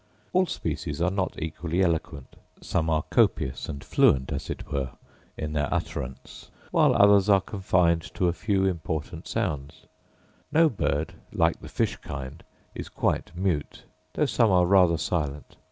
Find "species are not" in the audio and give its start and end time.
0.47-1.39